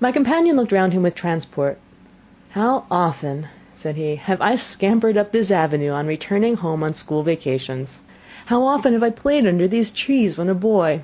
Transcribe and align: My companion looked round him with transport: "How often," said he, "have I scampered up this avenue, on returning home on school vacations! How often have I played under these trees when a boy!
My 0.00 0.10
companion 0.10 0.56
looked 0.56 0.72
round 0.72 0.92
him 0.92 1.04
with 1.04 1.14
transport: 1.14 1.78
"How 2.58 2.86
often," 2.90 3.46
said 3.72 3.94
he, 3.94 4.16
"have 4.16 4.40
I 4.42 4.56
scampered 4.56 5.16
up 5.16 5.30
this 5.30 5.52
avenue, 5.52 5.90
on 5.92 6.08
returning 6.08 6.56
home 6.56 6.82
on 6.82 6.92
school 6.92 7.22
vacations! 7.22 8.00
How 8.46 8.64
often 8.64 8.94
have 8.94 9.04
I 9.04 9.10
played 9.10 9.46
under 9.46 9.68
these 9.68 9.92
trees 9.92 10.36
when 10.36 10.48
a 10.48 10.54
boy! 10.56 11.02